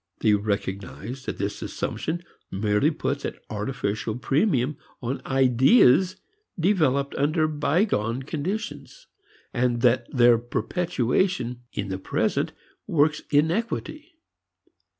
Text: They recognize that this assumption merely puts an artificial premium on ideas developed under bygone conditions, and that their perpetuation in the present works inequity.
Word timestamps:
They 0.21 0.33
recognize 0.33 1.25
that 1.27 1.37
this 1.37 1.61
assumption 1.61 2.23
merely 2.49 2.89
puts 2.89 3.23
an 3.23 3.35
artificial 3.51 4.17
premium 4.17 4.77
on 4.99 5.21
ideas 5.27 6.15
developed 6.59 7.13
under 7.19 7.47
bygone 7.47 8.23
conditions, 8.23 9.05
and 9.53 9.81
that 9.81 10.07
their 10.11 10.39
perpetuation 10.39 11.61
in 11.71 11.89
the 11.89 11.99
present 11.99 12.51
works 12.87 13.21
inequity. 13.29 14.15